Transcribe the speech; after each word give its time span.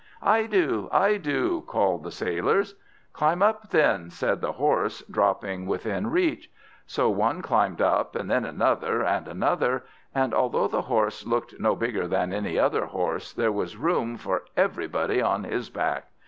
"I 0.23 0.47
do, 0.47 0.89
I 0.91 1.17
do!" 1.17 1.61
called 1.67 1.99
out 2.01 2.05
the 2.05 2.11
sailors. 2.11 2.73
"Climb 3.13 3.43
up, 3.43 3.69
then!" 3.69 4.09
said 4.09 4.41
the 4.41 4.53
horse, 4.53 5.03
dropping 5.03 5.67
within 5.67 6.07
reach. 6.09 6.49
So 6.87 7.07
one 7.11 7.43
climbed 7.43 7.81
up, 7.83 8.15
and 8.15 8.27
then 8.27 8.43
another, 8.43 9.03
and 9.03 9.27
another; 9.27 9.83
and, 10.15 10.33
although 10.33 10.67
the 10.67 10.81
horse 10.81 11.27
looked 11.27 11.59
no 11.59 11.75
bigger 11.75 12.07
than 12.07 12.33
any 12.33 12.57
other 12.57 12.87
horse, 12.87 13.31
there 13.31 13.51
was 13.51 13.77
room 13.77 14.17
for 14.17 14.41
everybody 14.57 15.21
on 15.21 15.43
his 15.43 15.69
back. 15.69 16.07